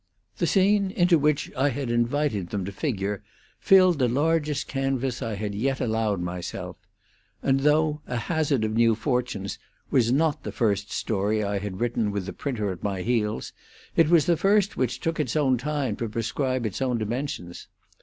[0.37, 3.21] The scene into which I had invited them to figure
[3.59, 6.75] filled the largest canvas I had yet allowed myself;
[7.43, 9.59] and, though 'A Hazard of New Fortunes
[9.91, 13.53] was not the first story I had written with the printer at my heels,
[13.95, 17.67] it was the first which took its own time to prescribe its own dimensions.